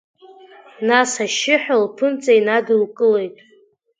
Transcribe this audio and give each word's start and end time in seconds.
Нас 0.87 1.11
ашьшьыҳәа 1.23 1.75
лԥынҵа 1.83 2.33
инадылкылеит. 2.39 3.35